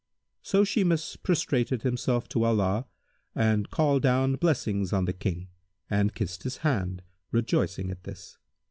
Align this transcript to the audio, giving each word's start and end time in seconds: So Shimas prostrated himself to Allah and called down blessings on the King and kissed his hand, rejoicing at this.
So 0.41 0.63
Shimas 0.63 1.15
prostrated 1.15 1.83
himself 1.83 2.27
to 2.29 2.43
Allah 2.43 2.87
and 3.35 3.69
called 3.69 4.01
down 4.01 4.33
blessings 4.37 4.91
on 4.93 5.05
the 5.05 5.13
King 5.13 5.49
and 5.91 6.15
kissed 6.15 6.41
his 6.41 6.57
hand, 6.65 7.03
rejoicing 7.31 7.91
at 7.91 8.03
this. 8.03 8.39